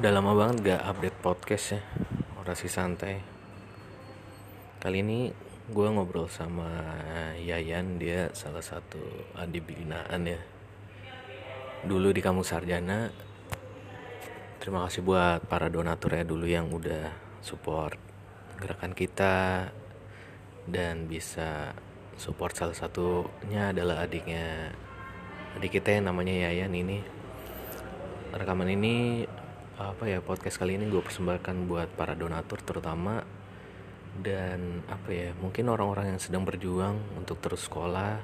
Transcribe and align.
Udah 0.00 0.16
lama 0.16 0.32
banget 0.32 0.64
gak 0.64 0.82
update 0.88 1.18
podcast 1.20 1.76
ya. 1.76 1.84
Orasi 2.40 2.72
santai. 2.72 3.20
Kali 4.80 5.04
ini 5.04 5.28
gue 5.68 5.88
ngobrol 5.92 6.24
sama 6.24 6.72
Yayan 7.36 8.00
Dia 8.00 8.32
salah 8.32 8.64
satu 8.64 8.96
adik 9.36 9.68
binaan 9.68 10.24
ya. 10.24 10.40
Dulu 11.84 12.16
di 12.16 12.24
Kampus 12.24 12.48
Sarjana. 12.48 13.12
Terima 14.56 14.88
kasih 14.88 15.04
buat 15.04 15.44
para 15.44 15.68
donatur 15.68 16.16
ya 16.16 16.24
dulu 16.24 16.48
yang 16.48 16.72
udah 16.72 17.12
support 17.44 18.00
gerakan 18.56 18.96
kita 18.96 19.68
Dan 20.64 21.12
bisa 21.12 21.76
support 22.16 22.56
salah 22.56 22.72
satunya 22.72 23.76
adalah 23.76 24.08
adiknya 24.08 24.72
Adik 25.60 25.76
kita 25.76 25.92
yang 25.92 26.08
namanya 26.08 26.48
Yayan 26.48 26.72
ini. 26.72 27.04
Rekaman 28.32 28.72
ini 28.72 28.96
apa 29.80 30.04
ya 30.04 30.20
podcast 30.20 30.60
kali 30.60 30.76
ini 30.76 30.92
gue 30.92 31.00
persembahkan 31.00 31.64
buat 31.64 31.88
para 31.96 32.12
donatur 32.12 32.60
terutama 32.60 33.24
dan 34.20 34.84
apa 34.92 35.08
ya 35.08 35.28
mungkin 35.40 35.72
orang-orang 35.72 36.12
yang 36.12 36.20
sedang 36.20 36.44
berjuang 36.44 37.00
untuk 37.16 37.40
terus 37.40 37.64
sekolah 37.64 38.20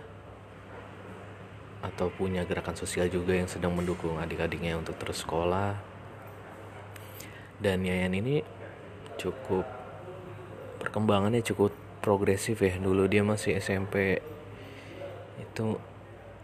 atau 1.80 2.12
punya 2.12 2.44
gerakan 2.44 2.76
sosial 2.76 3.08
juga 3.08 3.32
yang 3.32 3.48
sedang 3.48 3.72
mendukung 3.72 4.20
adik-adiknya 4.20 4.76
untuk 4.76 4.98
terus 5.00 5.22
sekolah. 5.22 5.78
Dan 7.56 7.86
Yayan 7.88 8.12
ini 8.12 8.44
cukup 9.16 9.64
perkembangannya 10.82 11.40
cukup 11.40 11.72
progresif 12.04 12.60
ya. 12.60 12.76
Dulu 12.76 13.08
dia 13.08 13.24
masih 13.24 13.56
SMP 13.56 14.20
itu 15.40 15.78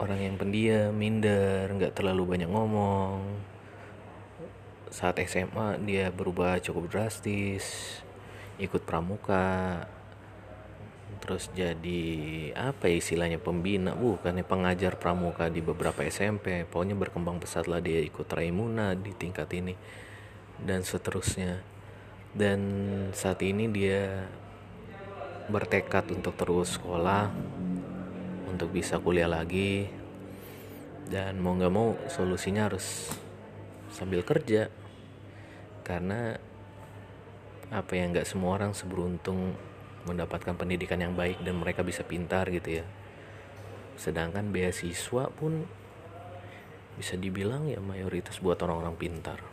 orang 0.01 0.21
yang 0.25 0.35
pendiam 0.41 0.95
minder 0.95 1.69
nggak 1.69 1.93
terlalu 1.93 2.37
banyak 2.37 2.49
ngomong 2.49 3.52
saat 4.93 5.17
SMA 5.25 5.81
dia 5.83 6.13
berubah 6.13 6.61
cukup 6.61 6.93
drastis 6.93 7.99
ikut 8.61 8.85
pramuka 8.85 9.89
terus 11.25 11.49
jadi 11.57 12.03
apa 12.53 12.93
ya 12.93 13.01
istilahnya 13.01 13.41
pembina 13.41 13.97
bukannya 13.97 14.45
pengajar 14.45 15.01
pramuka 15.01 15.49
di 15.49 15.65
beberapa 15.65 16.05
SMP 16.05 16.69
pokoknya 16.69 16.99
berkembang 16.99 17.41
pesat 17.41 17.65
lah 17.71 17.81
dia 17.81 18.05
ikut 18.05 18.29
Raimuna 18.29 18.93
di 18.93 19.17
tingkat 19.17 19.49
ini 19.57 19.75
dan 20.63 20.87
seterusnya. 20.87 21.61
Dan 22.33 22.61
saat 23.13 23.45
ini 23.45 23.69
dia 23.69 24.25
bertekad 25.53 26.09
untuk 26.17 26.33
terus 26.39 26.81
sekolah 26.81 27.29
untuk 28.49 28.73
bisa 28.73 28.97
kuliah 28.97 29.29
lagi 29.29 29.91
dan 31.13 31.37
mau 31.43 31.53
nggak 31.53 31.73
mau 31.73 31.93
solusinya 32.09 32.73
harus 32.73 33.13
sambil 33.93 34.25
kerja 34.25 34.73
karena 35.93 36.41
apa 37.69 37.93
yang 37.93 38.17
nggak 38.17 38.25
semua 38.25 38.57
orang 38.57 38.73
seberuntung 38.73 39.53
mendapatkan 40.09 40.57
pendidikan 40.57 40.97
yang 41.05 41.13
baik 41.13 41.45
dan 41.45 41.61
mereka 41.61 41.85
bisa 41.85 42.01
pintar 42.01 42.49
gitu 42.49 42.81
ya. 42.81 42.85
Sedangkan 44.01 44.49
beasiswa 44.49 45.29
pun 45.29 45.69
bisa 46.97 47.21
dibilang 47.21 47.69
ya 47.69 47.77
mayoritas 47.81 48.41
buat 48.41 48.57
orang-orang 48.65 48.97
pintar 48.97 49.52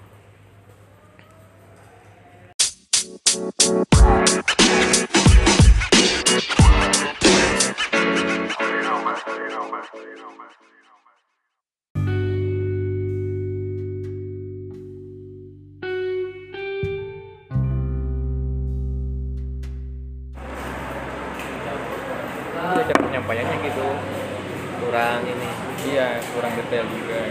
ini. 25.30 25.50
Iya 25.94 26.08
kurang 26.34 26.54
detail 26.58 26.86
juga. 26.90 27.22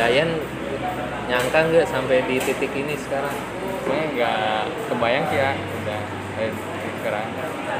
Yayan 0.00 0.30
nyangka 1.28 1.58
nggak 1.68 1.86
sampai 1.90 2.24
di 2.24 2.36
titik 2.40 2.72
ini 2.72 2.94
sekarang? 2.96 3.34
Saya 3.84 4.04
nggak 4.14 4.62
kebayang 4.88 5.24
sih 5.28 5.38
ya. 5.38 5.50
Udah 5.54 6.00
eh, 6.40 6.52
sekarang. 7.00 7.26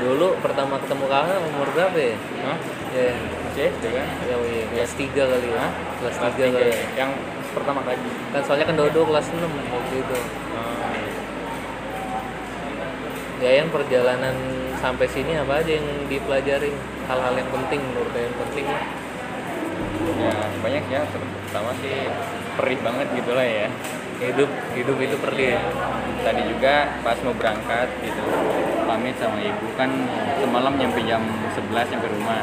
Dulu 0.00 0.28
pertama 0.41 0.75
ketemu 0.81 1.05
kakak 1.09 1.39
umur 1.49 1.69
berapa 1.77 1.97
ya? 1.99 2.16
Hah? 2.44 2.59
ya. 2.94 3.12
Masih 3.50 3.62
SD 3.75 3.84
kan? 3.91 4.06
Ya 4.31 4.37
iya, 4.47 4.65
kelas 4.71 4.93
3 4.94 5.10
kali 5.10 5.49
ya. 5.50 5.59
Hah? 5.59 5.72
kelas 6.00 6.16
Kelas 6.16 6.34
3 6.34 6.39
tiga 6.39 6.49
kali. 6.55 6.71
ya. 6.71 6.78
yang 6.97 7.10
pertama 7.50 7.81
kali 7.83 7.99
kan 8.31 8.43
soalnya 8.47 8.66
kan 8.71 8.77
Dodo 8.78 9.00
kelas 9.10 9.27
6 9.27 9.43
waktu 9.43 9.94
itu. 9.99 10.19
Ah, 10.55 10.94
Yayan 13.41 13.72
perjalanan 13.72 14.37
sampai 14.80 15.06
sini 15.12 15.36
apa 15.36 15.60
aja 15.60 15.72
yang 15.76 15.86
dipelajarin? 16.08 16.74
Hal-hal 17.06 17.34
yang 17.36 17.50
penting 17.52 17.80
menurut 17.92 18.12
yang 18.16 18.36
penting 18.48 18.66
lah. 18.66 18.84
Ya 20.16 20.34
banyak 20.64 20.84
ya. 20.88 21.00
Pertama 21.46 21.70
sih 21.84 22.08
perih 22.56 22.80
banget 22.80 23.06
gitu 23.14 23.30
lah 23.36 23.46
ya. 23.46 23.68
Hidup 24.20 24.50
hidup 24.76 24.96
itu 25.00 25.16
perlu 25.20 25.42
ya? 25.54 25.60
Tadi 26.20 26.42
juga 26.48 27.00
pas 27.00 27.16
mau 27.24 27.32
berangkat 27.36 27.88
gitu 28.04 28.22
pamit 28.88 29.16
sama 29.20 29.38
ibu. 29.41 29.66
Kan 29.76 29.91
semalam 30.41 30.72
nyampe 30.76 31.00
jam 31.04 31.22
11 31.54 31.92
nyampe 31.92 32.08
rumah. 32.10 32.42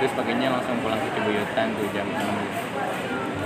Terus 0.00 0.12
paginya 0.18 0.58
langsung 0.58 0.76
pulang 0.82 1.00
ke 1.00 1.08
Cibuyutan 1.16 1.66
tuh 1.78 1.86
jam 1.94 2.08
6 2.10 2.64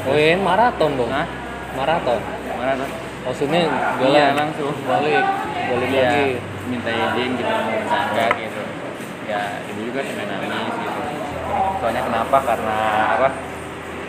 oh 0.09 0.17
iya 0.17 0.41
maraton 0.41 0.97
dong? 0.97 1.13
Hah? 1.13 1.29
maraton? 1.77 2.21
Mana 2.57 2.73
tuh? 2.81 2.91
maksudnya 3.29 3.61
Iya 4.01 4.33
jalan? 4.33 4.35
langsung. 4.35 4.73
Balik 4.89 5.25
balik 5.69 5.89
Iya, 5.93 6.09
lagi 6.09 6.27
minta 6.69 6.93
izin 6.93 7.31
gitu 7.41 7.49
mau 7.49 7.81
berangkat 7.89 8.33
gitu. 8.37 8.63
Ya 9.27 9.43
ibu 9.67 9.81
juga 9.89 10.01
sampai 10.05 10.25
nangis 10.29 10.75
gitu. 10.77 11.01
Soalnya 11.81 12.03
kenapa? 12.05 12.39
Karena 12.45 12.79
apa? 13.17 13.29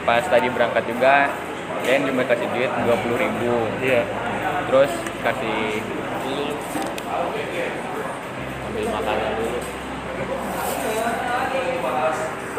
Pas 0.04 0.24
tadi 0.28 0.48
berangkat 0.52 0.84
juga 0.88 1.32
Ken 1.88 2.04
cuma 2.04 2.28
kasih 2.28 2.48
duit 2.52 2.72
dua 2.84 2.96
puluh 3.00 3.18
ribu. 3.18 3.72
Iya. 3.80 4.04
Terus 4.68 4.92
kasih 5.24 5.82
ambil 8.70 8.86
makanan 8.96 9.32
dulu 9.40 9.60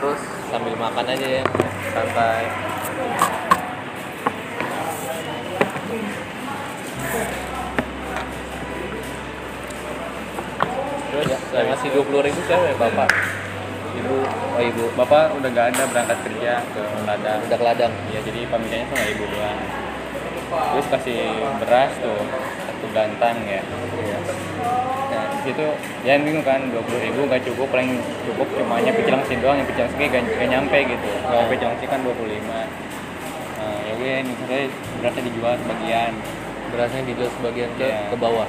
terus 0.00 0.21
sambil 0.49 0.75
makan 0.81 1.05
aja 1.12 1.27
ya 1.41 1.44
santai 1.93 2.44
terus 11.20 11.36
ya, 11.36 11.38
saya 11.53 11.64
ngasih 11.69 11.88
dua 11.92 12.04
puluh 12.08 12.20
ribu 12.25 12.41
siapa 12.48 12.64
ya 12.64 12.76
bapak? 12.81 13.08
Ibu 14.00 14.16
oh 14.56 14.62
ibu. 14.64 14.84
Bapak 14.97 15.36
udah 15.36 15.50
gak 15.53 15.66
ada 15.76 15.82
berangkat 15.92 16.19
kerja 16.25 16.53
ke 16.72 16.82
ladang. 17.04 17.38
Udah 17.44 17.58
ke 17.60 17.64
ladang. 17.69 17.92
Ya 18.08 18.20
jadi 18.25 18.41
pamitannya 18.48 18.86
sama 18.88 19.04
ibu 19.04 19.25
doang. 19.28 19.58
Terus 20.50 20.86
kasih 20.88 21.20
beras 21.60 21.92
tuh 22.00 22.20
satu 22.64 22.86
gantang 22.97 23.36
ya. 23.44 23.60
Nah 25.12 25.25
di 25.36 25.38
situ 25.44 25.66
ya 26.08 26.16
bingung 26.16 26.41
kan 26.41 26.72
dua 26.72 26.81
puluh 26.88 27.00
ribu 27.04 27.28
nggak 27.28 27.44
cukup 27.44 27.69
paling 27.69 28.00
cukup 28.25 28.48
cuma 28.56 28.81
nya 28.81 28.92
sih 29.28 29.37
doang 29.44 29.60
yang 29.60 29.69
sih 29.69 30.06
gak, 30.08 30.25
gak 30.25 30.48
nyampe 30.48 30.78
gitu. 30.88 31.08
Oh. 31.28 31.44
oh. 31.44 31.76
sih 31.76 31.88
kan 31.91 32.00
dua 32.00 32.16
puluh 32.16 32.32
lima. 32.32 32.64
Nah, 33.60 33.76
ya 33.84 33.92
gue 33.92 34.12
ini 34.25 34.32
saya 34.48 34.64
berasnya 35.04 35.22
dijual 35.28 35.52
sebagian. 35.60 36.12
Berasnya 36.72 37.02
dijual 37.04 37.28
sebagian 37.28 37.70
ke 37.76 37.84
Iya. 37.84 38.08
ke 38.08 38.16
bawah 38.16 38.48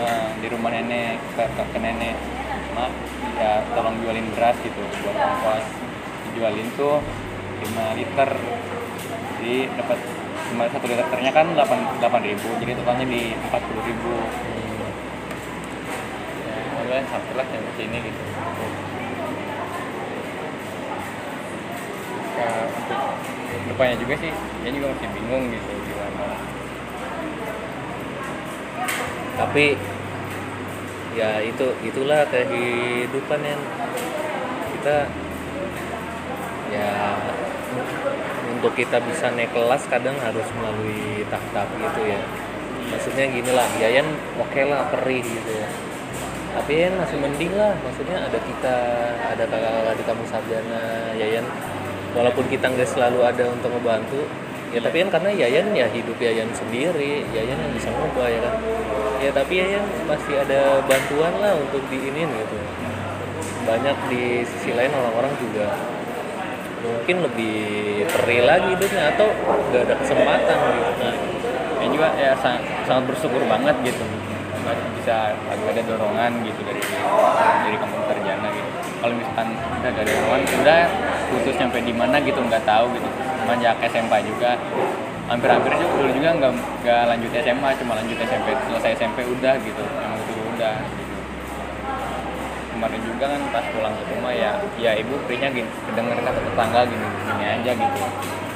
Nah, 0.00 0.32
di 0.40 0.48
rumah 0.48 0.72
nenek 0.72 1.20
ke, 1.36 1.44
ke, 1.44 1.62
ke 1.76 1.78
nenek. 1.78 2.16
Mak 2.72 2.90
ya 3.36 3.60
tolong 3.76 4.00
jualin 4.00 4.32
beras 4.32 4.56
gitu 4.64 4.80
buat 5.04 5.16
ongkos 5.16 5.64
dijualin 6.30 6.68
tuh 6.72 7.04
5 7.60 7.98
liter. 8.00 8.30
Jadi 9.36 9.56
dapat 9.76 9.98
cuma 10.48 10.64
satu 10.72 10.86
liternya 10.88 11.32
kan 11.36 11.46
8 11.52 12.00
delapan 12.00 12.22
ribu. 12.24 12.48
Jadi 12.64 12.72
totalnya 12.80 13.06
di 13.06 13.36
40 13.36 13.88
ribu. 13.88 14.14
Ya 16.48 16.80
udah 16.80 17.00
sampailah 17.12 17.44
sampai 17.44 17.72
sini 17.76 17.98
gitu. 18.00 18.22
Ya 22.40 22.50
untuk 22.72 23.00
depannya 23.68 23.96
juga 24.00 24.14
sih 24.16 24.32
dia 24.64 24.70
juga 24.72 24.86
masih 24.96 25.08
bingung 25.12 25.44
gitu 25.52 25.72
gimana 25.84 26.26
tapi 29.40 29.72
ya 31.16 31.40
itu 31.40 31.72
itulah 31.80 32.28
kehidupan 32.28 33.40
yang 33.40 33.60
kita 34.76 35.08
ya 36.68 37.16
untuk 38.52 38.76
kita 38.76 39.00
bisa 39.08 39.32
naik 39.32 39.48
kelas 39.56 39.88
kadang 39.88 40.14
harus 40.20 40.44
melalui 40.60 41.24
tahap-tahap 41.32 41.72
gitu 41.72 42.00
ya. 42.04 42.20
Maksudnya 42.90 43.24
gini 43.32 43.50
lah 43.54 43.64
Yayan 43.80 44.04
oke 44.36 44.60
lah 44.68 44.92
perih 44.92 45.24
gitu 45.24 45.52
ya. 45.56 45.68
Tapi 46.60 46.70
Yayan 46.76 46.94
masih 47.00 47.16
mending 47.16 47.54
lah 47.56 47.72
maksudnya 47.80 48.20
ada 48.28 48.38
kita 48.38 48.76
ada 49.24 49.44
kakak-kakak 49.48 49.94
di 49.96 50.04
kamu 50.04 50.22
sarjana 50.28 50.82
Yayan 51.16 51.46
walaupun 52.12 52.44
kita 52.52 52.68
nggak 52.68 52.90
selalu 52.90 53.24
ada 53.24 53.48
untuk 53.48 53.72
ngebantu 53.72 54.20
ya 54.70 54.78
tapi 54.78 55.02
kan 55.02 55.08
karena 55.18 55.30
Yayan 55.34 55.74
ya 55.74 55.86
hidup 55.90 56.14
Yayan 56.22 56.46
sendiri 56.54 57.26
Yayan 57.34 57.58
yang 57.58 57.72
bisa 57.74 57.90
ngubah 57.90 58.26
ya 58.30 58.40
kan? 58.42 58.54
Ya 59.20 59.30
tapi 59.34 59.52
Yayan 59.58 59.84
masih 60.06 60.34
ada 60.40 60.80
bantuan 60.86 61.34
lah 61.42 61.52
untuk 61.58 61.82
diinin 61.90 62.30
gitu. 62.30 62.58
Banyak 63.66 63.96
di 64.08 64.46
sisi 64.46 64.70
lain 64.72 64.94
orang-orang 64.94 65.34
juga 65.42 65.74
mungkin 66.80 67.16
lebih 67.28 67.58
perih 68.08 68.40
lagi 68.48 68.72
hidupnya 68.72 69.12
atau 69.12 69.28
gak 69.68 69.84
ada 69.84 69.94
kesempatan 70.00 70.56
gitu. 70.72 70.92
Nah 71.02 71.14
ya 71.80 71.86
juga 71.92 72.08
ya 72.16 72.32
sangat, 72.40 72.62
sangat 72.88 73.04
bersyukur 73.10 73.42
banget 73.44 73.76
gitu. 73.84 74.04
Bisa 75.00 75.34
ada 75.34 75.82
dorongan 75.82 76.44
gitu 76.46 76.60
dari 76.62 76.80
dari 77.66 77.76
kampung 77.76 78.04
terjana 78.06 78.48
gitu. 78.52 78.70
Kalau 79.00 79.14
misalkan 79.16 79.48
udah 79.56 79.90
ada 79.90 80.02
dorongan 80.04 80.40
udah 80.60 80.82
putus 81.30 81.54
sampai 81.56 81.80
di 81.80 81.94
mana 81.94 82.18
gitu 82.20 82.38
nggak 82.38 82.66
tahu 82.66 82.90
gitu. 82.92 83.08
Semenjak 83.40 83.78
SMA 83.88 84.18
juga 84.26 84.50
hampir-hampir 85.30 85.70
juga 85.78 85.92
dulu 85.94 86.10
juga 86.10 86.30
nggak 86.42 86.52
nggak 86.82 87.02
lanjut 87.06 87.30
SMA 87.38 87.70
cuma 87.78 87.92
lanjut 87.94 88.18
SMP 88.18 88.48
selesai 88.66 88.90
SMP 88.98 89.18
udah 89.22 89.54
gitu 89.62 89.82
emang 89.86 90.18
itu 90.18 90.42
udah. 90.58 90.76
Gitu. 90.82 90.98
kemarin 92.70 93.00
juga 93.04 93.24
kan 93.28 93.42
pas 93.52 93.64
pulang 93.76 93.92
ke 93.92 94.02
rumah 94.16 94.32
ya 94.32 94.50
ya 94.80 94.96
ibu 94.96 95.12
perihnya 95.28 95.52
gini 95.52 95.68
kedenger 95.84 96.16
kata 96.24 96.40
tetangga 96.40 96.80
gini 96.88 97.06
gini 97.28 97.44
aja 97.44 97.70
gitu. 97.76 98.00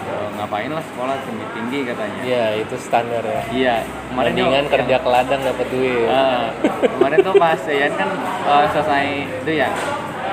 "E, 0.05 0.15
ngapain 0.41 0.71
lah 0.73 0.81
sekolah 0.81 1.17
tinggi 1.29 1.47
tinggi 1.53 1.79
katanya. 1.93 2.21
Ya 2.25 2.45
itu 2.57 2.77
standar 2.81 3.21
ya. 3.21 3.43
Iya 3.53 3.75
kemarin 4.09 4.33
mendingan 4.33 4.67
kerja 4.73 4.97
ke 4.97 5.09
ladang 5.13 5.41
dapat 5.45 5.67
duit. 5.69 6.09
Ah, 6.09 6.49
kemarin 6.89 7.19
tuh 7.21 7.35
pas 7.37 7.61
Yayan 7.69 7.93
kan 8.01 8.09
eh, 8.49 8.65
selesai 8.73 9.07
itu 9.45 9.53
ya 9.53 9.69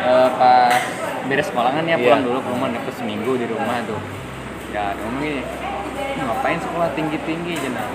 eh, 0.07 0.29
pas 0.39 0.79
beres 1.25 1.47
sekolah 1.47 1.71
kan 1.71 1.83
ya 1.83 1.95
Iya. 1.95 2.03
pulang 2.03 2.23
dulu 2.23 2.37
ke 2.39 2.49
rumah 2.49 2.67
terus 2.71 2.97
seminggu 2.97 3.31
di 3.35 3.45
rumah 3.45 3.77
tuh. 3.85 4.01
Ya 4.71 4.95
ngomong 4.95 5.19
gini 5.19 5.41
"Ih, 5.41 6.23
ngapain 6.23 6.57
sekolah 6.57 6.89
tinggi 6.95 7.17
tinggi 7.23 7.53
jenah 7.57 7.85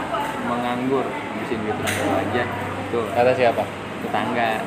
menganggur 0.47 1.03
habisin 1.03 1.59
duit 1.65 1.75
orang 1.75 1.97
tua 1.97 2.17
aja. 2.21 2.43
Tuh. 2.93 3.07
Kata 3.13 3.33
siapa? 3.33 3.63
Tetangga. 4.05 4.61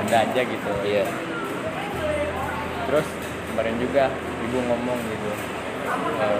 Ada 0.00 0.16
aja 0.26 0.40
gitu. 0.42 0.70
Iya. 0.82 1.04
Terus 2.86 3.06
kemarin 3.50 3.76
juga 3.78 4.04
ibu 4.42 4.58
ngomong 4.66 4.98
gitu 5.06 5.30
eh, 6.20 6.38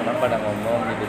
kenapa 0.00 0.18
pada 0.20 0.36
ngomong 0.40 0.80
gitu 0.90 1.06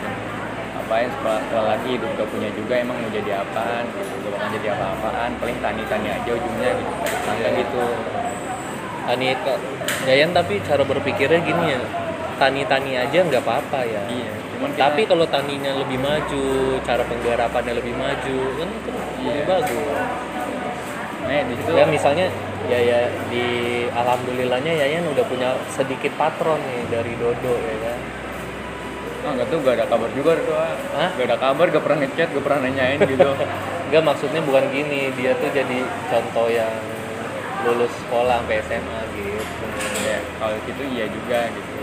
ngapain 0.77 1.09
sekolah, 1.09 1.39
sekolah 1.47 1.65
lagi? 1.75 1.89
Hidup 1.95 2.11
gak 2.15 2.29
punya 2.29 2.49
juga 2.53 2.73
emang 2.77 2.97
mau 2.97 3.09
jadi 3.09 3.41
apaan? 3.41 3.85
Gitu. 3.91 4.13
Gak 4.23 4.31
bakal 4.33 4.47
jadi 4.57 4.67
apa-apaan 4.73 5.31
paling 5.37 5.57
tani-tani 5.61 6.07
aja 6.11 6.31
ujungnya 6.31 6.71
gitu 6.73 6.93
tangga 7.23 7.49
gitu 7.53 7.83
tani 9.07 9.33
Yayan 10.07 10.31
tapi 10.35 10.59
cara 10.63 10.83
berpikirnya 10.83 11.39
gini 11.43 11.65
ya 11.75 11.79
tani-tani 12.37 12.91
aja 12.95 13.19
nggak 13.25 13.43
apa-apa 13.43 13.79
ya 13.83 14.03
iya 14.07 14.31
cuman 14.57 14.69
kita, 14.73 14.81
tapi 14.89 15.01
kalau 15.09 15.25
taninya 15.25 15.71
lebih 15.73 15.97
maju 16.01 16.45
cara 16.85 17.03
penggarapannya 17.05 17.73
lebih 17.77 17.93
maju 17.97 18.37
kan 18.61 18.69
itu 18.69 18.89
lebih 18.93 19.43
Iya. 19.43 19.43
bagus 19.49 19.99
nah 21.27 21.43
di 21.43 21.53
situ 21.59 21.71
ya 21.75 21.85
misalnya 21.89 22.27
ya 22.71 22.79
ya 22.79 22.99
di 23.27 23.45
alhamdulillahnya 23.91 24.73
Yayan 24.79 25.03
udah 25.11 25.25
punya 25.27 25.49
sedikit 25.73 26.13
patron 26.15 26.61
nih 26.61 26.81
dari 26.87 27.13
Dodo 27.19 27.53
ya 27.57 27.75
kan 27.83 27.99
ah 29.27 29.31
nggak 29.35 29.47
tuh 29.51 29.59
gak 29.59 29.75
ada 29.75 29.85
kabar 29.91 30.09
juga 30.15 30.39
tuh 30.39 30.55
ah. 30.55 30.77
Hah? 30.95 31.09
gak 31.19 31.25
ada 31.27 31.37
kabar 31.41 31.65
gak 31.67 31.83
pernah 31.83 31.99
ngechat 32.05 32.27
gak 32.31 32.43
pernah 32.47 32.59
nanyain 32.63 32.99
gitu 33.03 33.29
Enggak 33.87 34.03
maksudnya 34.03 34.43
bukan 34.43 34.67
gini 34.67 35.15
dia 35.15 35.31
tuh 35.39 35.47
jadi 35.51 35.79
contoh 36.11 36.47
yang 36.51 36.71
lulus 37.65 37.93
sekolah 38.05 38.43
sampai 38.43 38.61
SMA 38.67 38.99
gitu. 39.17 39.65
Ya 40.05 40.17
kalau 40.37 40.57
gitu 40.67 40.81
iya 40.93 41.05
juga 41.09 41.39
gitu. 41.49 41.77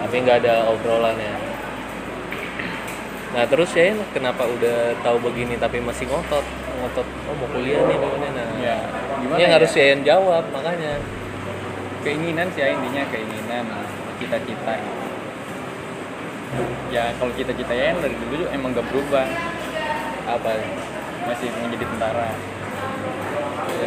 Tapi 0.00 0.14
nggak 0.26 0.38
ada 0.46 0.54
obrolan 0.70 1.18
ya 1.18 1.50
nah 3.30 3.46
terus 3.46 3.70
ya 3.78 3.94
kenapa 4.10 4.42
udah 4.42 4.98
tahu 5.06 5.22
begini 5.22 5.54
tapi 5.54 5.78
masih 5.78 6.10
ngotot? 6.10 6.42
Ngotot 6.82 7.06
oh 7.30 7.34
mau 7.38 7.48
kuliah 7.54 7.78
nih 7.86 7.94
gimana? 7.94 8.26
Nah 8.34 8.48
ya 8.58 8.76
gimana 9.22 9.38
ini 9.38 9.42
yang 9.46 9.52
ya? 9.54 9.56
harus 9.62 9.70
Yayan 9.78 10.00
jawab 10.02 10.44
makanya. 10.50 10.98
Keinginan 12.02 12.50
sih 12.56 12.64
ya 12.64 12.74
intinya 12.74 13.06
keinginan 13.12 13.64
cita-cita 14.18 14.72
gitu. 14.82 15.02
ya 16.90 17.14
kalau 17.22 17.30
cita-cita 17.38 17.70
ya 17.70 17.94
dari 18.02 18.16
dulu 18.18 18.50
emang 18.50 18.74
gak 18.74 18.86
berubah. 18.90 19.30
Apa? 20.26 20.50
Masih 21.30 21.54
ingin 21.54 21.78
jadi 21.78 21.86
tentara 21.86 22.34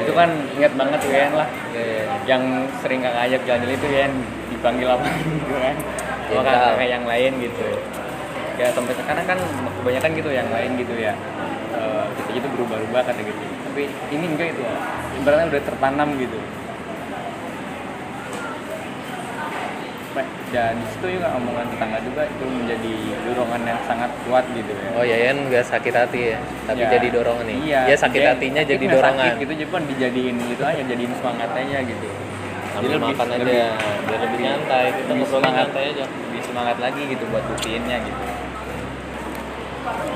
itu 0.04 0.12
kan 0.14 0.30
ingat 0.60 0.74
banget 0.76 1.00
tuh 1.00 1.12
Yan 1.12 1.34
lah. 1.34 1.48
Ya, 1.72 1.84
ya. 1.84 2.04
yang 2.28 2.44
sering 2.84 3.00
kakak 3.02 3.22
ajak 3.32 3.42
jalan 3.48 3.70
itu 3.72 3.88
Yan 3.90 4.12
dipanggil 4.52 4.88
apa 4.92 5.06
gitu 5.40 5.56
kan. 5.58 5.76
Sama 6.28 6.42
Jenderal. 6.44 6.72
kakak 6.76 6.88
yang 6.92 7.04
lain 7.08 7.32
gitu. 7.40 7.66
Ya 8.60 8.68
sampai 8.70 8.94
sekarang 8.94 9.26
kan 9.26 9.40
kebanyakan 9.82 10.12
gitu 10.14 10.30
yang 10.30 10.50
lain 10.52 10.72
gitu 10.78 10.94
ya. 11.00 11.14
Eh, 11.74 12.06
kita 12.22 12.30
gitu 12.38 12.48
berubah-ubah 12.60 13.02
kata 13.08 13.22
gitu. 13.24 13.42
Tapi 13.72 13.84
ini 14.14 14.26
enggak 14.30 14.54
itu 14.54 14.62
ibaratnya 15.18 15.48
udah 15.50 15.62
tertanam 15.66 16.10
gitu 16.20 16.38
Baik, 20.14 20.30
dan 20.54 20.78
di 20.78 20.86
situ 20.88 21.18
juga 21.18 21.34
omongan 21.34 21.66
tetangga 21.74 21.98
juga 22.00 22.22
itu 22.24 22.46
menjadi 22.46 22.94
dorongan 23.26 23.62
yang 23.66 23.80
sangat 23.84 24.14
kuat 24.24 24.46
gitu 24.54 24.70
ya. 24.70 24.90
Oh 24.94 25.02
Yayan 25.02 25.50
nggak 25.50 25.66
sakit 25.66 25.90
hati 25.90 26.20
ya 26.30 26.40
tapi 26.64 26.80
Ya, 26.80 26.90
jadi 26.94 27.08
dorongan 27.10 27.46
nih. 27.50 27.58
Iya 27.66 27.80
ya 27.90 27.96
sakit 27.98 28.22
dia- 28.22 28.32
hatinya 28.32 28.62
jadi 28.62 28.86
dorongan. 28.86 29.26
sakit 29.26 29.42
gitu 29.42 29.54
jadi 29.58 29.74
dijadiin 29.90 30.38
itu 30.48 30.62
aja 30.62 30.82
jadiin 30.86 31.14
semangat 31.18 31.50
aja 31.52 31.80
gitu. 31.82 32.08
Sambil 32.70 32.82
Jadi 32.84 32.94
lebih- 32.96 33.10
makan 33.10 33.28
aja 33.28 33.38
lebih- 33.38 33.74
biar 34.04 34.20
lebih 34.20 34.40
nyantai 34.40 34.86
kita 34.92 35.10
lebih 35.10 35.26
semangat. 35.28 35.54
nyantai 35.66 35.84
aja. 35.90 36.06
Lebih 36.06 36.42
semangat 36.44 36.78
lagi 36.78 37.02
gitu 37.08 37.24
buat 37.30 37.44
rutinnya 37.44 37.98
gitu. 38.00 38.22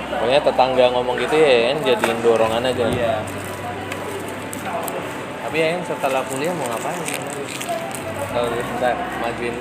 Pokoknya 0.07 0.41
tetangga 0.41 0.85
ngomong 0.91 1.15
gitu 1.17 1.35
ya 1.35 1.49
Yayan 1.49 1.77
jadiin 1.81 2.17
dorongan 2.21 2.63
aja. 2.63 2.85
Iya. 2.87 3.13
Tapi 5.41 5.55
Yayan 5.55 5.81
setelah 5.81 6.21
kuliah 6.23 6.53
mau 6.53 6.69
ngapain 6.69 7.01
kalau 8.37 8.53
bentar 8.53 8.93
majuin 9.17 9.55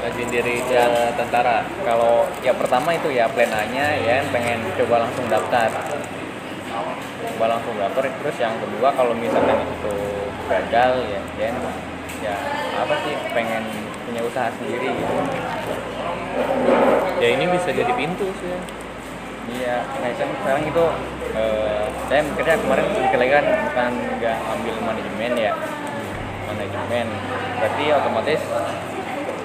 majuin 0.00 0.28
diri 0.32 0.64
ke 0.64 0.82
tentara. 1.20 1.68
Kalau 1.84 2.24
ya 2.40 2.56
pertama 2.56 2.96
itu 2.96 3.12
ya 3.12 3.28
plan 3.28 3.52
A-nya 3.52 3.92
ya 4.00 4.24
pengen 4.32 4.64
coba 4.80 5.04
langsung 5.04 5.28
daftar. 5.28 5.68
Coba 7.36 7.44
langsung 7.52 7.76
daftar. 7.76 8.08
Terus 8.08 8.36
yang 8.40 8.56
kedua 8.56 8.88
kalau 8.96 9.12
misalkan 9.12 9.60
itu 9.60 9.94
gagal 10.48 10.92
ya 11.12 11.20
ya 11.36 11.50
ya 12.24 12.34
apa 12.80 12.94
sih 13.04 13.14
pengen 13.36 13.68
punya 14.08 14.24
usaha 14.24 14.48
sendiri 14.56 14.88
gitu. 14.88 15.14
Ya 17.20 17.28
ini 17.36 17.44
bisa 17.52 17.68
jadi 17.68 17.92
pintu 17.92 18.32
sih. 18.40 18.48
Ya. 18.48 18.60
Iya, 19.42 19.82
saya 19.98 20.14
sekarang 20.22 20.64
itu 20.70 20.84
eh, 21.34 21.84
saya 22.06 22.22
mikirnya 22.22 22.62
kemarin 22.62 22.86
lagi 22.94 23.30
kan 23.34 23.44
bukan 23.44 23.92
nggak 24.22 24.36
ambil 24.38 24.74
manajemen 24.86 25.32
ya, 25.34 25.52
manajemen. 26.52 27.06
Berarti 27.56 27.84
otomatis 27.90 28.40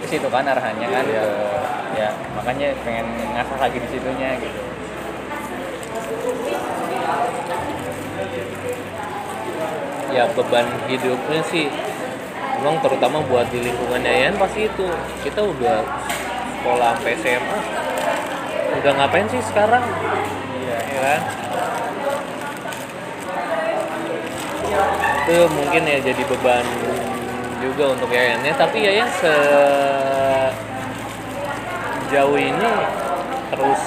ke 0.03 0.07
situ 0.07 0.27
kan 0.27 0.43
arahannya 0.43 0.87
kan, 0.87 1.03
Iya. 1.03 1.23
ke- 1.23 1.55
ya 1.97 2.09
makanya 2.35 2.67
pengen 2.83 3.07
ngasah 3.33 3.57
lagi 3.57 3.77
di 3.79 3.87
situnya 3.89 4.37
gitu. 4.37 4.59
ya 10.07 10.23
beban 10.33 10.65
hidupnya 10.87 11.41
sih 11.45 11.67
emang 12.57 12.79
terutama 12.81 13.21
buat 13.27 13.45
di 13.51 13.61
lingkungan 13.61 14.01
Yayan 14.01 14.33
pasti 14.39 14.65
itu 14.65 14.85
kita 15.21 15.43
udah 15.43 15.83
sekolah 16.57 16.97
sampai 16.97 17.13
SMA 17.19 17.59
udah 18.77 18.91
ngapain 18.97 19.27
sih 19.29 19.41
sekarang 19.43 19.83
Iya. 20.57 20.77
ya 20.79 20.99
kan 21.01 21.21
itu 25.27 25.43
mungkin 25.51 25.83
ya 25.83 25.99
jadi 25.99 26.23
beban 26.23 26.63
juga 27.59 27.83
untuk 27.91 28.07
Yayan 28.07 28.39
ya 28.41 28.53
tapi 28.55 28.79
Yayan 28.79 29.11
se 29.11 29.33
jauh 32.07 32.39
ini 32.39 32.71
terus 33.49 33.81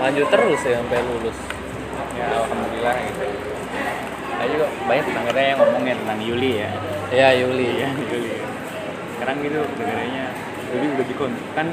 lanjut 0.00 0.26
terus 0.28 0.60
ya 0.62 0.80
sampai 0.80 1.00
lulus 1.04 1.36
Ya 2.14 2.30
alhamdulillah 2.30 2.94
gitu. 3.04 3.26
Saya 4.32 4.46
juga 4.48 4.66
banyak 4.86 5.04
tetangga 5.04 5.34
yang 5.34 5.58
ngomongin 5.58 5.96
tentang 5.98 6.20
Yuli 6.22 6.62
ya. 6.62 6.70
ya 7.10 7.28
Yuli 7.34 7.68
Iya 7.74 7.88
Yuli. 8.06 8.30
Sekarang 9.12 9.36
gitu 9.42 9.60
negaranya 9.76 10.24
Yuli 10.70 10.86
udah 10.94 11.04
dikon 11.04 11.32
kan 11.52 11.66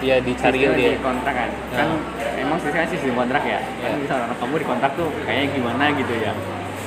ya 0.00 0.16
dicari 0.18 0.58
dia 0.64 0.90
di 0.90 0.98
kontrak 0.98 1.34
kan 1.36 1.50
Nah. 1.70 1.76
kan 1.78 1.88
emang 2.34 2.58
sih 2.58 2.72
kan 2.72 2.88
sistem 2.88 3.14
kontrak 3.14 3.44
ya 3.44 3.60
kan 3.78 3.90
Ya. 3.92 4.00
bisa 4.00 4.12
orang 4.18 4.32
kamu 4.34 4.54
di 4.58 4.66
kontrak 4.66 4.90
tuh 4.96 5.08
kayaknya 5.22 5.46
gimana 5.52 5.84
gitu 5.92 6.14
ya 6.18 6.32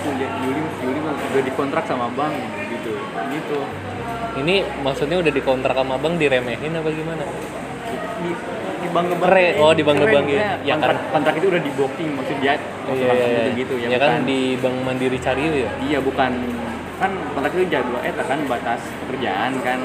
Ya, 0.05 0.29
Yuli 0.45 0.61
Yuli 0.85 0.99
mah 1.01 1.13
udah 1.17 1.43
dikontrak 1.43 1.83
sama 1.89 2.05
bank 2.13 2.35
gitu. 2.69 2.93
Gitu. 3.33 3.59
Ini 4.35 4.55
maksudnya 4.85 5.17
udah 5.17 5.31
dikontrak 5.33 5.73
sama 5.73 5.95
bang 5.97 6.13
diremehin 6.21 6.71
apa 6.77 6.89
gimana? 6.93 7.23
Di 8.21 8.29
di 8.79 8.87
ngebang. 8.93 9.27
Keren. 9.27 9.53
Oh, 9.59 9.73
di 9.73 9.83
bank 9.83 9.97
Keren, 9.97 10.07
ngebang 10.07 10.25
ya. 10.29 10.37
ya, 10.37 10.51
Ya, 10.61 10.73
kontrak, 10.77 10.95
kan. 10.95 11.11
kontrak 11.11 11.33
itu 11.41 11.47
udah 11.51 11.61
di 11.61 11.71
booking 11.75 12.09
maksud 12.15 12.37
dia 12.39 12.53
maksud 12.55 12.95
Iya, 12.95 13.11
iya, 13.11 13.25
kamu 13.25 13.33
iya. 13.35 13.59
gitu 13.59 13.73
ya, 13.75 13.87
ya 13.91 13.97
kan 13.97 14.11
di 14.23 14.39
Bank 14.61 14.77
Mandiri 14.85 15.17
Cariu 15.19 15.51
ya? 15.51 15.71
Iya 15.81 15.99
bukan. 15.99 16.31
Kan 16.95 17.11
kontrak 17.35 17.51
itu 17.57 17.65
jadwal 17.67 17.99
eta 18.05 18.23
kan 18.23 18.39
batas 18.47 18.81
pekerjaan 19.03 19.51
kan. 19.65 19.79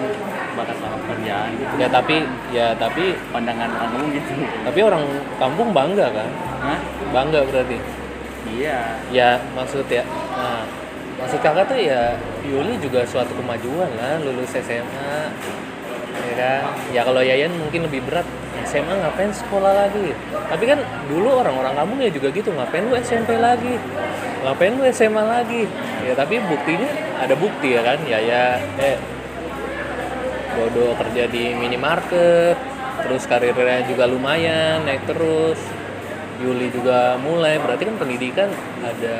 Batas 0.54 0.76
lama 0.82 0.96
pekerjaan 1.06 1.48
gitu. 1.58 1.72
Ya 1.80 1.88
tapi 1.88 2.16
ya 2.52 2.66
tapi 2.76 3.16
pandangan 3.32 3.70
orang 3.72 3.90
umum 3.96 4.12
gitu. 4.12 4.30
Tapi 4.44 4.78
orang 4.84 5.02
kampung 5.40 5.68
bangga 5.72 6.06
kan? 6.12 6.28
Hah? 6.60 6.78
bangga 7.10 7.40
berarti 7.48 7.80
iya. 8.54 8.98
Ya 9.10 9.30
maksud 9.54 9.86
ya 9.86 10.02
nah, 10.34 10.66
maksud 11.20 11.38
kakak 11.42 11.70
tuh 11.70 11.78
ya 11.78 12.16
Yuli 12.46 12.80
juga 12.80 13.04
suatu 13.04 13.36
kemajuan 13.36 13.90
lah 13.94 14.18
lulus 14.24 14.54
SMA 14.56 15.14
ya 16.20 16.34
kan? 16.36 16.62
Ya 16.90 17.00
kalau 17.02 17.22
Yayan 17.22 17.52
mungkin 17.54 17.86
lebih 17.86 18.04
berat 18.06 18.26
SMA 18.66 18.92
ngapain 19.02 19.32
sekolah 19.32 19.72
lagi? 19.86 20.14
Tapi 20.30 20.64
kan 20.66 20.78
dulu 21.08 21.42
orang-orang 21.42 21.74
kampung 21.74 21.98
ya 22.02 22.10
juga 22.12 22.28
gitu 22.30 22.50
ngapain 22.54 22.86
lu 22.86 22.94
SMP 23.00 23.38
lagi? 23.40 23.78
Ngapain 24.44 24.72
lu 24.78 24.84
SMA 24.90 25.22
lagi? 25.22 25.64
Ya 26.04 26.12
tapi 26.16 26.38
buktinya 26.44 26.90
ada 27.20 27.34
bukti 27.36 27.76
ya 27.76 27.82
kan 27.84 27.98
ya 28.08 28.18
ya 28.18 28.44
eh 28.80 28.98
Dodo 30.50 30.98
kerja 30.98 31.30
di 31.30 31.54
minimarket 31.54 32.58
terus 33.00 33.24
karirnya 33.24 33.86
juga 33.86 34.04
lumayan 34.04 34.84
naik 34.84 35.08
terus 35.08 35.56
Yuli 36.40 36.72
juga 36.72 37.20
mulai 37.20 37.60
berarti 37.60 37.84
kan 37.84 37.96
pendidikan 38.00 38.48
ada 38.80 39.16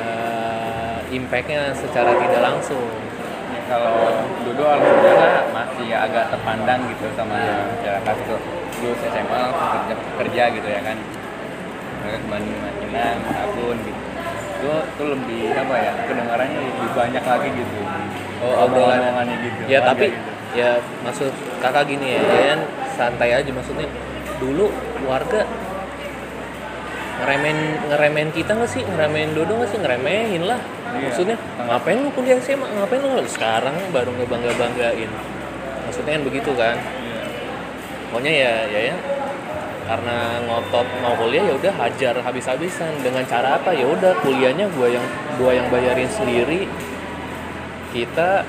impactnya 1.13 1.69
secara 1.77 2.17
tidak 2.17 2.41
langsung. 2.41 2.81
Kalau 3.69 4.25
dulu 4.43 4.63
alhamdulillah 4.67 5.47
masih 5.53 5.95
agak 5.95 6.33
terpandang 6.33 6.81
gitu 6.91 7.05
sama 7.13 7.37
masyarakat 7.77 8.15
itu 8.25 8.35
dulu 8.81 8.93
SMA 9.05 9.37
langsung 9.37 9.69
kerja 9.69 9.95
kerja 10.17 10.43
gitu 10.57 10.67
ya 10.67 10.81
kan. 10.81 10.97
Mereka 12.01 12.17
ke 12.17 12.27
Bandung 12.27 12.59
Makinan 12.65 13.17
Sabun 13.29 13.77
gitu. 13.85 14.01
Itu 14.61 14.71
itu 14.81 15.03
lebih 15.05 15.43
apa 15.55 15.75
ya 15.77 15.91
kedengarannya 16.09 16.59
lebih 16.59 16.89
banyak 16.97 17.23
lagi 17.23 17.49
gitu. 17.53 17.79
Oh, 18.41 18.65
obrolan. 18.65 18.97
omongannya 18.97 19.37
gitu 19.45 19.61
ya 19.69 19.79
tapi 19.85 20.09
gitu. 20.09 20.57
ya 20.57 20.81
maksud 21.05 21.29
kakak 21.61 21.85
gini 21.85 22.17
ya, 22.17 22.21
ya 22.25 22.43
kan 22.57 22.61
santai 22.97 23.37
aja 23.37 23.51
maksudnya 23.53 23.85
dulu 24.41 24.73
warga 25.05 25.45
ngeremen 27.21 27.57
ngeremen 27.87 28.27
kita 28.33 28.51
nggak 28.57 28.71
sih? 28.71 28.81
Ngeremen 28.81 29.37
Dodo 29.37 29.61
nggak 29.61 29.69
sih? 29.69 29.79
Ngeremehin 29.79 30.43
lah 30.49 30.59
Iya. 30.91 31.07
maksudnya. 31.07 31.37
Ngapain 31.61 31.97
lu 32.03 32.09
kuliah 32.11 32.35
SMA 32.41 32.67
ngapain 32.67 32.99
lu 32.99 33.23
sekarang 33.29 33.75
baru 33.95 34.11
ngebangga 34.17 34.51
banggain 34.59 35.11
maksudnya 35.87 36.19
kan 36.19 36.23
begitu 36.27 36.51
kan? 36.57 36.75
Iya. 36.77 37.23
pokoknya 38.11 38.31
ya 38.33 38.53
ya 38.67 38.81
ya. 38.91 38.95
Karena 39.81 40.39
ngotot 40.47 40.87
mau 41.03 41.15
kuliah 41.19 41.43
ya 41.47 41.53
udah 41.55 41.73
hajar 41.75 42.15
habis-habisan. 42.23 42.91
Dengan 43.03 43.23
cara 43.27 43.59
apa? 43.59 43.75
Ya 43.75 43.87
udah 43.87 44.15
kuliahnya 44.23 44.71
gua 44.71 44.87
yang 44.87 45.03
gua 45.35 45.51
yang 45.51 45.67
bayarin 45.67 46.07
sendiri. 46.07 46.63
Kita 47.91 48.47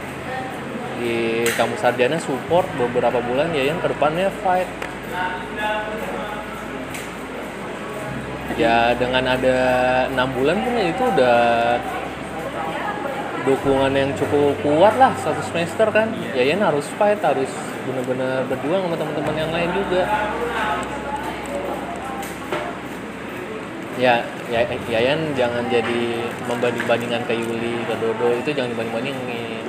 di 1.02 1.43
kampus 1.59 1.83
sarjana 1.83 2.14
support 2.23 2.67
beberapa 2.79 3.19
bulan 3.19 3.50
ya 3.50 3.75
yang 3.75 3.83
ke 3.83 3.91
depannya 3.91 4.31
fight 4.47 4.71
ya 8.56 8.92
dengan 8.97 9.25
ada 9.25 9.59
enam 10.12 10.28
bulan 10.37 10.56
pun 10.61 10.75
itu 10.76 11.02
udah 11.02 11.40
dukungan 13.42 13.92
yang 13.92 14.11
cukup 14.14 14.54
kuat 14.62 14.94
lah 14.99 15.12
satu 15.18 15.42
semester 15.50 15.88
kan. 15.90 16.14
Ya 16.35 16.47
Yan 16.47 16.62
harus 16.62 16.87
fight 16.99 17.18
harus 17.23 17.50
bener-bener 17.82 18.47
berjuang 18.47 18.87
sama 18.87 18.97
teman-teman 18.97 19.35
yang 19.35 19.50
lain 19.50 19.71
juga. 19.75 20.02
Ya 24.00 24.25
ya 24.50 24.66
Yayan 24.88 25.37
jangan 25.37 25.68
jadi 25.71 26.26
membanding-bandingkan 26.49 27.23
ke 27.28 27.35
Yuli 27.38 27.87
ke 27.87 27.94
Dodo 27.99 28.28
itu 28.35 28.50
jangan 28.54 28.71
dibanding-bandingin. 28.75 29.62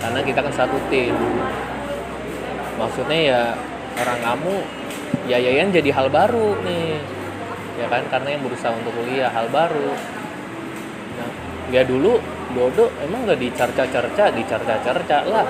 Karena 0.00 0.20
kita 0.20 0.40
kan 0.44 0.52
satu 0.52 0.76
tim. 0.92 1.16
Maksudnya 2.76 3.18
ya 3.18 3.42
orang 4.04 4.20
kamu 4.20 4.54
ya 5.30 5.38
Yayan 5.40 5.72
jadi 5.72 5.90
hal 5.96 6.12
baru 6.12 6.60
nih 6.60 7.00
ya 7.74 7.86
kan 7.90 8.02
karena 8.10 8.28
yang 8.38 8.42
berusaha 8.46 8.72
untuk 8.74 8.94
kuliah 8.94 9.30
hal 9.30 9.50
baru. 9.50 9.92
Nah, 11.18 11.30
ya 11.74 11.82
dulu 11.82 12.18
Dodo 12.54 12.86
emang 13.02 13.26
nggak 13.26 13.40
dicerca-cerca? 13.42 14.30
Dicerca-cerca 14.30 15.18
lah. 15.26 15.46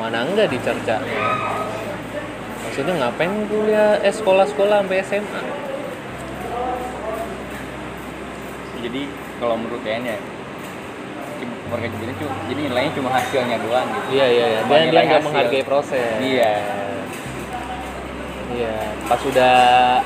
Mana 0.00 0.24
enggak 0.24 0.48
dicerca? 0.48 1.04
Maksudnya 2.64 2.94
ngapain 2.96 3.44
kuliah 3.50 4.00
eh 4.00 4.14
sekolah-sekolah 4.14 4.86
sampai 4.86 5.04
SMA 5.04 5.42
jadi 8.82 9.02
kalau 9.42 9.54
menurut 9.58 9.82
kayaknya 9.82 10.16
warga 11.68 11.86
Cibinong 11.92 12.16
cuma 12.16 12.32
jadi 12.48 12.60
nilainya 12.72 12.92
cuma 12.96 13.08
hasilnya 13.12 13.56
doang 13.60 13.86
gitu. 13.92 14.08
Iya 14.16 14.26
iya 14.32 14.46
iya. 14.48 14.60
Cuma 14.64 14.74
Dan 14.80 14.88
dia 14.88 15.02
nggak 15.04 15.22
menghargai 15.22 15.64
proses. 15.68 16.16
Iya. 16.18 16.54
Iya. 18.48 18.76
Pas 19.04 19.20
sudah 19.20 19.54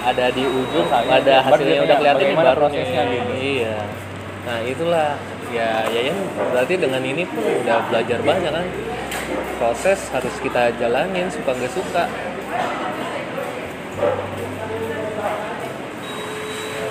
ada 0.03 0.27
di 0.35 0.43
ujung, 0.43 0.87
Hasilnya, 0.91 1.19
ada 1.23 1.35
hasilnya 1.47 1.79
udah 1.79 1.87
lihat 1.87 1.99
kelihatan 1.99 2.19
bagaimana 2.19 2.49
baru 2.51 2.59
prosesnya 2.59 3.03
nih. 3.07 3.15
gitu. 3.15 3.33
Iya. 3.39 3.77
Nah 4.43 4.59
itulah 4.67 5.09
ya 5.53 5.71
Yayan 5.93 6.19
berarti 6.51 6.75
dengan 6.81 7.03
ini 7.07 7.23
pun 7.29 7.45
udah 7.63 7.79
belajar 7.87 8.19
banyak 8.19 8.51
kan. 8.51 8.67
Proses 9.63 9.99
harus 10.11 10.35
kita 10.43 10.75
jalanin 10.83 11.31
suka 11.31 11.51
nggak 11.55 11.71
suka. 11.71 12.05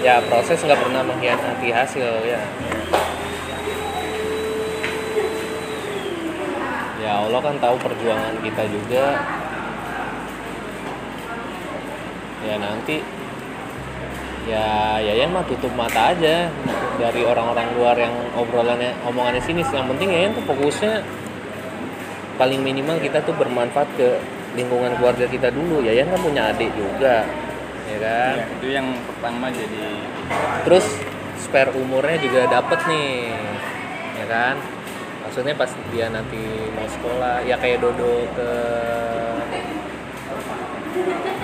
Ya 0.02 0.18
proses 0.26 0.58
nggak 0.64 0.80
pernah 0.82 1.04
mengkhianati 1.04 1.70
hasil 1.70 2.08
ya. 2.26 2.42
Ya 7.02 7.12
Allah 7.18 7.40
kan 7.44 7.56
tahu 7.60 7.76
perjuangan 7.82 8.40
kita 8.40 8.64
juga. 8.72 9.06
Ya 12.42 12.56
nanti 12.58 13.02
ya 14.50 14.98
Yayan 14.98 15.30
mah 15.30 15.46
tutup 15.46 15.70
mata 15.78 16.18
aja 16.18 16.50
dari 16.98 17.22
orang-orang 17.22 17.68
luar 17.78 17.96
yang 17.98 18.14
obrolannya 18.34 18.98
omongannya 19.06 19.42
sinis. 19.46 19.70
Yang 19.70 19.94
penting 19.96 20.10
Yayan 20.10 20.32
tuh 20.34 20.46
fokusnya 20.50 21.06
paling 22.42 22.66
minimal 22.66 22.98
kita 22.98 23.22
tuh 23.22 23.38
bermanfaat 23.38 23.90
ke 23.94 24.18
lingkungan 24.58 24.98
keluarga 24.98 25.30
kita 25.30 25.54
dulu. 25.54 25.86
Yayan 25.86 26.10
kan 26.10 26.20
punya 26.20 26.50
adik 26.50 26.74
juga, 26.74 27.24
ya 27.88 27.98
kan? 28.02 28.34
Iya, 28.42 28.46
itu 28.58 28.68
yang 28.74 28.88
pertama 29.06 29.48
jadi 29.54 29.84
Terus 30.66 30.86
spare 31.38 31.72
umurnya 31.76 32.18
juga 32.24 32.48
dapet 32.48 32.80
nih, 32.88 33.36
ya 34.20 34.26
kan? 34.26 34.56
Maksudnya 35.28 35.56
pas 35.56 35.72
dia 35.92 36.08
nanti 36.12 36.42
mau 36.76 36.88
sekolah, 36.88 37.44
ya 37.48 37.56
kayak 37.60 37.80
Dodo 37.84 38.28
ke 38.36 38.50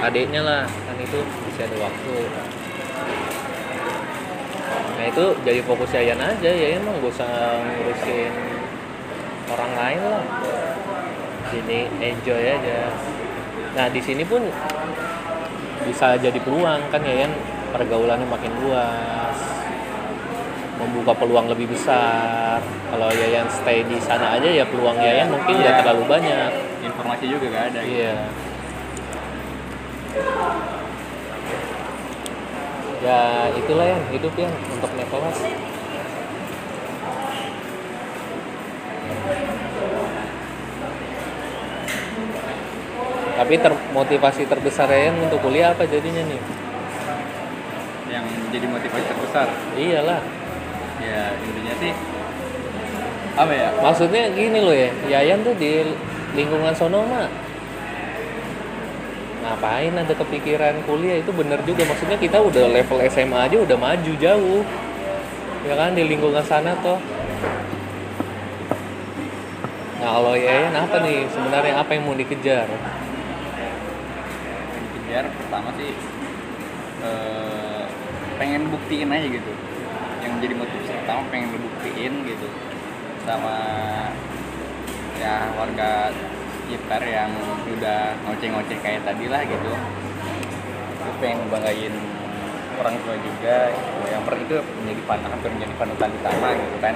adiknya 0.03 0.41
lah, 0.43 0.63
itu 0.99 1.19
masih 1.23 1.63
ada 1.65 1.77
waktu. 1.81 2.15
Nah 4.97 5.05
itu 5.05 5.25
jadi 5.45 5.59
fokus 5.61 5.93
Yayan 5.93 6.17
aja, 6.17 6.49
ya 6.49 6.67
emang 6.77 6.97
gak 6.99 7.13
usah 7.13 7.61
ngurusin 7.61 8.33
orang 9.53 9.71
lain 9.77 9.99
lah. 10.01 10.25
Sini 11.53 11.79
enjoy 12.01 12.43
aja. 12.43 12.79
Nah 13.77 13.87
di 13.93 14.01
sini 14.01 14.25
pun 14.25 14.41
bisa 15.85 16.17
jadi 16.19 16.39
peluang 16.41 16.81
kan 16.91 16.99
Yayan 16.99 17.31
pergaulannya 17.71 18.27
makin 18.27 18.51
luas 18.59 19.37
membuka 20.77 21.09
peluang 21.15 21.49
lebih 21.49 21.71
besar 21.71 22.59
kalau 22.91 23.09
Yayan 23.09 23.47
stay 23.49 23.81
di 23.87 23.97
sana 23.97 24.35
aja 24.37 24.45
ya 24.45 24.65
peluang 24.67 24.99
Yayan 24.99 25.31
mungkin 25.31 25.57
nggak 25.57 25.73
Iya. 25.73 25.81
terlalu 25.81 26.03
banyak 26.05 26.51
informasi 26.85 27.25
juga 27.31 27.45
gak 27.49 27.65
ada 27.73 27.81
gitu. 27.81 27.97
iya 27.97 28.15
ya 32.97 33.53
itulah 33.53 33.85
ya 33.85 33.99
hidup 34.09 34.33
ya 34.33 34.49
untuk 34.73 34.89
naik 34.97 35.09
kelas 35.13 35.37
tapi 43.37 43.53
termotivasi 43.61 44.49
terbesar 44.49 44.89
Yayan 44.89 45.21
untuk 45.21 45.37
kuliah 45.45 45.71
apa 45.71 45.85
jadinya 45.85 46.25
nih? 46.25 46.41
Yang 48.09 48.25
jadi 48.49 48.65
motivasi 48.65 49.05
terbesar? 49.05 49.47
Iyalah. 49.77 50.21
Ya 50.97 51.37
intinya 51.37 51.73
sih 51.77 51.93
apa 53.37 53.53
ya? 53.53 53.69
Maksudnya 53.77 54.33
gini 54.33 54.57
loh 54.57 54.73
ya 54.73 54.89
Yayan 55.05 55.45
tuh 55.45 55.53
di 55.53 55.85
lingkungan 56.33 56.73
sono 56.73 57.05
mah 57.05 57.29
ngapain 59.47 59.95
ada 59.95 60.11
kepikiran 60.11 60.83
kuliah? 60.83 61.23
Itu 61.23 61.31
bener 61.31 61.63
juga. 61.63 61.87
Maksudnya 61.87 62.19
kita 62.19 62.43
udah 62.43 62.67
level 62.67 62.99
SMA 63.07 63.39
aja 63.47 63.57
udah 63.63 63.77
maju 63.79 64.13
jauh. 64.19 64.61
Ya 65.63 65.73
kan 65.79 65.95
di 65.95 66.03
lingkungan 66.03 66.43
sana 66.43 66.75
toh. 66.83 66.99
Nah 69.97 70.09
kalau 70.19 70.35
Yayan 70.35 70.75
apa 70.75 70.99
nih 71.01 71.25
sebenarnya? 71.31 71.73
Apa 71.79 71.91
yang 71.95 72.03
mau 72.05 72.15
dikejar? 72.15 72.67
Yang 74.71 74.83
dikejar 74.83 75.23
pertama 75.31 75.69
sih 75.79 75.91
eh, 77.03 77.83
pengen 78.37 78.69
buktiin 78.69 79.09
aja 79.09 79.27
gitu. 79.27 79.51
Yang 80.23 80.33
jadi 80.43 80.53
motivasi 80.59 80.91
pertama 81.03 81.21
pengen 81.31 81.47
ngebuktiin 81.55 82.13
gitu. 82.27 82.47
Sama 83.23 83.55
ya 85.17 85.49
warga 85.57 86.13
sekitar 86.67 86.99
yang 87.07 87.31
udah 87.79 88.11
ngoceh-ngoceh 88.27 88.75
kayak 88.83 89.07
tadi 89.07 89.31
lah 89.31 89.39
gitu. 89.47 89.71
Gue 90.99 91.13
pengen 91.23 91.47
banggain 91.47 91.95
orang 92.75 92.95
tua 93.07 93.15
juga 93.23 93.71
gitu. 93.71 94.03
yang 94.11 94.21
per 94.27 94.35
itu 94.35 94.59
menjadi 94.83 95.01
pan 95.07 95.19
hampir 95.23 95.49
menjadi 95.55 95.73
panutan 95.79 96.11
utama 96.11 96.47
gitu 96.59 96.77
kan. 96.83 96.95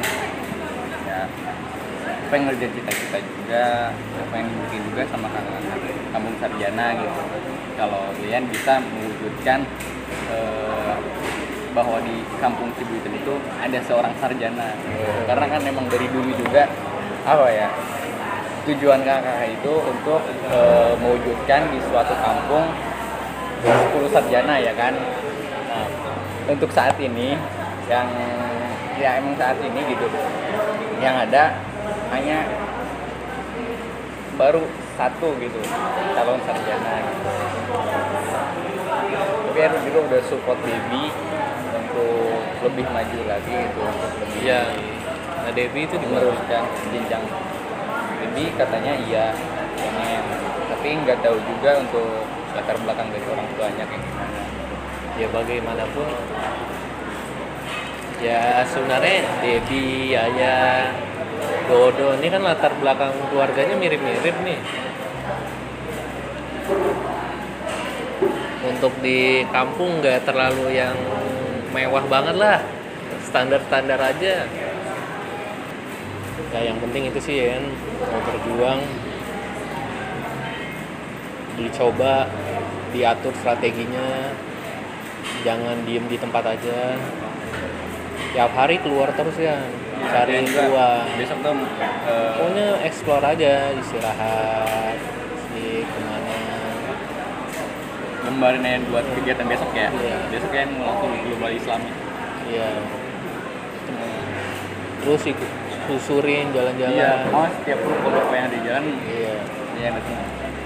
Ya. 1.08 1.22
Pengen 2.28 2.52
ngerjain 2.52 2.72
cita-cita 2.76 3.18
juga 3.24 3.64
pengen 4.28 4.52
bikin 4.68 4.82
juga 4.92 5.04
sama 5.08 5.32
kakak 5.32 5.64
kampung 6.12 6.36
sarjana 6.44 6.86
gitu. 7.00 7.22
Kalau 7.80 8.04
kalian 8.20 8.44
bisa 8.52 8.74
mewujudkan 8.84 9.60
eh, 10.36 10.96
bahwa 11.72 12.04
di 12.04 12.28
kampung 12.44 12.68
Cibuiten 12.76 13.16
itu 13.16 13.40
ada 13.56 13.80
seorang 13.88 14.12
sarjana. 14.20 14.76
Karena 15.32 15.46
kan 15.48 15.62
memang 15.64 15.88
dari 15.88 16.12
dulu 16.12 16.36
juga 16.36 16.68
apa 17.24 17.48
ya 17.48 17.72
tujuan 18.70 19.02
kakak 19.02 19.58
itu 19.58 19.74
untuk 19.74 20.22
eh, 20.50 20.94
mewujudkan 21.02 21.62
di 21.74 21.80
suatu 21.90 22.14
kampung 22.22 22.70
10 23.66 24.14
sarjana 24.14 24.58
ya 24.62 24.74
kan 24.78 24.94
nah, 25.70 25.88
untuk 26.50 26.70
saat 26.70 26.94
ini 27.02 27.38
yang 27.90 28.08
ya 29.02 29.18
emang 29.18 29.34
saat 29.38 29.58
ini 29.62 29.82
gitu 29.90 30.06
yang 31.02 31.18
ada 31.18 31.58
hanya 32.14 32.46
baru 34.38 34.62
satu 34.98 35.34
gitu 35.42 35.60
calon 36.14 36.40
sarjana 36.46 36.94
gitu. 37.02 37.30
tapi 39.50 39.60
Eru 39.60 39.78
juga 39.90 40.00
udah 40.06 40.22
support 40.30 40.60
baby 40.62 41.10
untuk 41.74 42.42
lebih 42.62 42.86
maju 42.94 43.20
lagi 43.26 43.54
gitu 43.54 43.82
untuk 43.82 44.12
lebih 44.22 44.40
Iya. 44.46 44.62
Nah 45.42 45.52
Devi 45.58 45.82
itu 45.90 45.96
di 45.98 46.06
mana? 46.06 46.22
meneruskan 46.22 46.64
jenjang 46.94 47.26
baby 48.32 48.48
katanya 48.56 48.96
iya 48.96 49.36
pengen 49.76 50.24
tapi 50.72 50.88
nggak 51.04 51.20
tahu 51.20 51.36
juga 51.36 51.84
untuk 51.84 52.24
latar 52.56 52.80
belakang 52.80 53.08
dari 53.12 53.26
orang 53.28 53.48
tuanya 53.60 53.84
kayak 53.84 54.04
gimana 54.08 54.40
Ya 55.20 55.28
bagaimanapun 55.28 56.08
ya 58.24 58.64
sebenarnya 58.64 59.28
Devi, 59.44 60.16
Yaya, 60.16 60.88
Dodo 61.68 62.16
ini 62.16 62.32
kan 62.32 62.42
latar 62.48 62.72
belakang 62.80 63.12
keluarganya 63.28 63.76
mirip-mirip 63.76 64.36
nih. 64.48 64.60
Untuk 68.72 68.94
di 69.04 69.44
kampung 69.52 70.00
nggak 70.00 70.24
terlalu 70.24 70.80
yang 70.80 70.96
mewah 71.76 72.08
banget 72.08 72.40
lah, 72.40 72.64
standar-standar 73.26 74.00
aja. 74.00 74.48
Ya 76.52 76.60
yang 76.68 76.78
penting 76.84 77.08
itu 77.08 77.20
sih 77.24 77.36
ya, 77.40 77.56
kan, 77.56 77.64
mau 78.12 78.20
berjuang, 78.28 78.80
dicoba, 81.56 82.28
diatur 82.92 83.32
strateginya, 83.40 84.36
jangan 85.48 85.80
diem 85.88 86.04
di 86.12 86.20
tempat 86.20 86.44
aja. 86.44 87.00
Tiap 88.36 88.52
hari 88.52 88.84
keluar 88.84 89.16
terus 89.16 89.40
ya, 89.40 89.64
cari 90.12 90.44
peluang. 90.44 91.08
besok 91.16 91.40
tuh 91.40 91.56
eh, 91.56 92.32
Pokoknya 92.36 92.68
explore 92.84 93.26
aja, 93.28 93.72
istirahat, 93.72 94.98
sih 95.56 95.84
ke 95.84 96.00
mana. 96.04 96.36
gambarin 98.22 98.64
aja 98.64 98.80
buat 98.88 99.04
kegiatan 99.12 99.44
besok 99.44 99.72
ya 99.76 99.92
Iya. 99.92 100.18
besok 100.32 100.56
kan 100.56 100.70
langsung 100.78 101.12
global 101.26 101.52
Islami 101.52 101.90
Iya. 102.48 102.70
Terus 105.02 105.22
ikut 105.26 105.52
susurin 105.90 106.54
jalan-jalan. 106.54 106.94
iya 106.94 107.12
mau 107.30 107.46
setiap 107.62 107.80
ruko-ruko 107.82 108.32
yang 108.34 108.46
ada 108.50 108.56
di 108.58 108.62
jalan 108.66 108.84
Iya. 109.06 109.36
ya 109.82 109.90
betul 109.96 110.16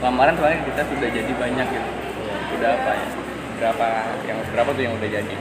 kemarin 0.04 0.34
soalnya 0.38 0.60
kita 0.68 0.82
sudah 0.92 1.10
jadi 1.10 1.32
banyak 1.40 1.68
gitu 1.72 1.90
iya. 2.24 2.36
udah 2.60 2.70
apa 2.76 2.92
ya 2.94 3.08
berapa 3.56 3.88
yang 4.28 4.38
berapa 4.52 4.70
tuh 4.76 4.84
yang 4.84 4.96
udah 5.00 5.10
jadi 5.10 5.36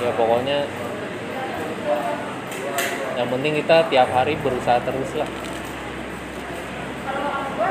Ya 0.00 0.16
pokoknya 0.16 0.64
yang 3.20 3.28
penting 3.28 3.52
kita 3.60 3.84
tiap 3.92 4.08
hari 4.16 4.32
berusaha 4.40 4.80
terus 4.80 5.12
lah. 5.12 5.28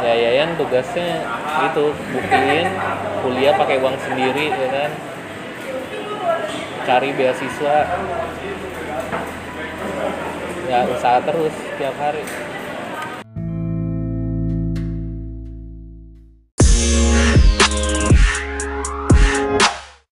Ya 0.06 0.14
Yayan 0.14 0.54
tugasnya 0.54 1.26
itu 1.74 1.90
buktiin 1.90 2.68
kuliah 3.26 3.58
pakai 3.58 3.82
uang 3.82 3.98
sendiri 3.98 4.54
ya 4.54 4.70
kan. 4.70 4.92
Cari 6.86 7.10
beasiswa. 7.18 7.78
Ya 10.70 10.86
usaha 10.86 11.18
terus 11.26 11.50
tiap 11.82 11.98
hari. 11.98 12.22